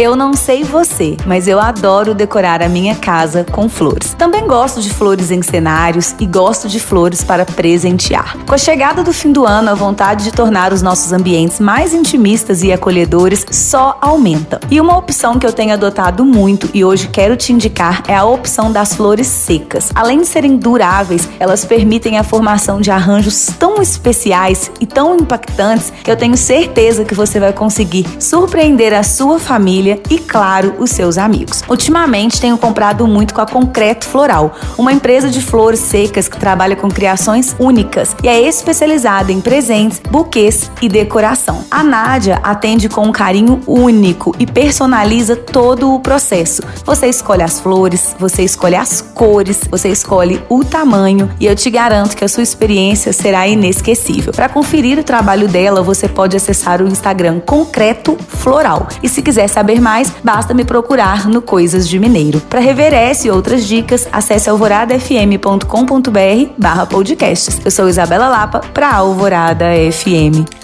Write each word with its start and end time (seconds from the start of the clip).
Eu 0.00 0.16
não 0.16 0.32
sei 0.32 0.64
você, 0.64 1.14
mas 1.26 1.46
eu 1.46 1.60
adoro 1.60 2.14
decorar 2.14 2.62
a 2.62 2.70
minha 2.70 2.94
casa 2.94 3.44
com 3.44 3.68
flores. 3.68 4.14
Também 4.14 4.46
gosto 4.46 4.80
de 4.80 4.88
flores 4.88 5.30
em 5.30 5.42
cenários 5.42 6.14
e 6.18 6.24
gosto 6.24 6.70
de 6.70 6.80
flores 6.80 7.22
para 7.22 7.44
presentear. 7.44 8.34
Com 8.46 8.54
a 8.54 8.56
chegada 8.56 9.02
do 9.02 9.12
fim 9.12 9.30
do 9.30 9.44
ano, 9.44 9.68
a 9.68 9.74
vontade 9.74 10.24
de 10.24 10.32
tornar 10.32 10.72
os 10.72 10.80
nossos 10.80 11.12
ambientes 11.12 11.60
mais 11.60 11.92
intimistas 11.92 12.62
e 12.62 12.72
acolhedores 12.72 13.44
só 13.50 13.98
aumenta. 14.00 14.58
E 14.70 14.80
uma 14.80 14.96
opção 14.96 15.38
que 15.38 15.46
eu 15.46 15.52
tenho 15.52 15.74
adotado 15.74 16.24
muito 16.24 16.70
e 16.72 16.82
hoje 16.82 17.08
quero 17.08 17.36
te 17.36 17.52
indicar 17.52 18.02
é 18.08 18.16
a 18.16 18.24
opção 18.24 18.72
das 18.72 18.94
flores 18.94 19.26
secas. 19.26 19.92
Além 19.94 20.22
de 20.22 20.26
serem 20.26 20.56
duráveis, 20.56 21.28
elas 21.38 21.66
permitem 21.66 22.16
a 22.16 22.24
formação 22.24 22.80
de 22.80 22.90
arranjos 22.90 23.48
tão 23.58 23.82
especiais 23.82 24.70
e 24.80 24.86
tão 24.86 25.16
impactantes 25.18 25.92
que 26.02 26.10
eu 26.10 26.16
tenho 26.16 26.38
certeza 26.38 27.04
que 27.04 27.14
você 27.14 27.38
vai 27.38 27.52
conseguir 27.52 28.06
surpreender 28.18 28.94
a 28.94 29.02
sua 29.02 29.38
família 29.38 29.89
família 29.90 30.00
e, 30.10 30.18
claro, 30.18 30.74
os 30.78 30.90
seus 30.90 31.18
amigos. 31.18 31.62
Ultimamente 31.68 32.40
tenho 32.40 32.56
comprado 32.58 33.06
muito 33.06 33.34
com 33.34 33.40
a 33.40 33.46
Concreto 33.46 34.06
Floral, 34.06 34.54
uma 34.76 34.92
empresa 34.92 35.28
de 35.28 35.40
flores 35.40 35.80
secas 35.80 36.28
que 36.28 36.38
trabalha 36.38 36.76
com 36.76 36.88
criações 36.88 37.56
únicas 37.58 38.14
e 38.22 38.28
é 38.28 38.40
especializada 38.40 39.32
em 39.32 39.40
presentes, 39.40 40.00
buquês 40.10 40.70
e 40.80 40.88
decoração. 40.88 41.64
A 41.70 41.82
Nádia 41.82 42.40
atende 42.42 42.88
com 42.88 43.06
um 43.06 43.12
carinho 43.12 43.60
único 43.66 44.34
e 44.38 44.46
personaliza 44.46 45.34
todo 45.34 45.94
o 45.94 46.00
processo. 46.00 46.62
Você 46.84 47.06
escolhe 47.06 47.42
as 47.42 47.60
flores, 47.60 48.14
você 48.18 48.42
escolhe 48.42 48.76
as 48.76 49.00
cores, 49.00 49.60
você 49.70 49.88
escolhe 49.88 50.42
o 50.48 50.64
tamanho 50.64 51.30
e 51.40 51.46
eu 51.46 51.56
te 51.56 51.70
garanto 51.70 52.16
que 52.16 52.24
a 52.24 52.28
sua 52.28 52.42
experiência 52.42 53.12
será 53.12 53.46
inesquecível. 53.46 54.32
Para 54.32 54.48
conferir 54.48 54.98
o 54.98 55.04
trabalho 55.04 55.48
dela, 55.48 55.82
você 55.82 56.08
pode 56.08 56.36
acessar 56.36 56.82
o 56.82 56.88
Instagram 56.88 57.40
Concreto 57.40 58.16
Floral. 58.28 58.88
E 59.02 59.08
se 59.08 59.22
quiser 59.22 59.48
saber 59.48 59.79
mais, 59.80 60.12
basta 60.22 60.54
me 60.54 60.64
procurar 60.64 61.26
no 61.26 61.42
Coisas 61.42 61.88
de 61.88 61.98
Mineiro. 61.98 62.40
Para 62.40 62.60
rever 62.60 62.92
essa 62.92 63.26
e 63.26 63.30
outras 63.30 63.66
dicas, 63.66 64.08
acesse 64.12 64.50
alvoradafm.com.br 64.50 66.52
barra 66.58 66.86
podcasts. 66.86 67.60
Eu 67.64 67.70
sou 67.70 67.88
Isabela 67.88 68.28
Lapa 68.28 68.60
para 68.72 68.94
Alvorada 68.94 69.66
FM. 69.92 70.59